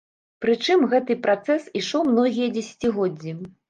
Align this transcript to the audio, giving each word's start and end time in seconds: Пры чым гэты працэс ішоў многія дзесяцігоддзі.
Пры 0.45 0.55
чым 0.65 0.85
гэты 0.95 1.17
працэс 1.27 1.69
ішоў 1.83 2.05
многія 2.13 2.53
дзесяцігоддзі. 2.59 3.41